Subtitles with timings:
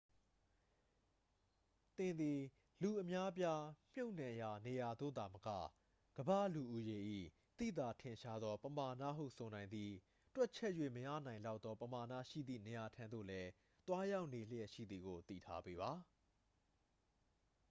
[1.97, 2.39] သင်သည်
[2.81, 3.63] လူအများအပြား
[3.93, 5.41] မြှုပ်နှံရာနေရာသို့သာမက
[6.17, 6.97] ကမ္ဘာလူဦးရေ၏
[7.59, 9.95] သိသာထင်ရှားသောပမာဏဟုဆိုနိုင်သည့်
[10.35, 13.49] တွက်ချက်၍မရနိုင်လောက်သောပမာဏရှိသည့်နေရာထံသို့လည်း
[13.87, 15.91] သွားရောက်နေလျှက်ရှိသည်ကို သိထားပေးပါ